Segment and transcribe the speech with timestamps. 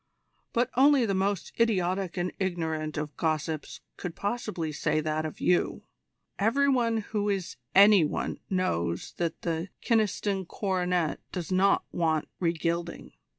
[0.51, 5.83] "But only the most idiotic and ignorant of gossips could possibly say that of you.
[6.39, 12.51] Every one who is any one knows that the Kyneston coronet does not want re
[12.51, 13.11] gilding."